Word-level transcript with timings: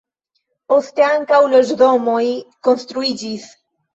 Poste 0.71 1.03
ankaŭ 1.07 1.41
loĝdomoj 1.51 2.23
konstruiĝis. 2.69 3.45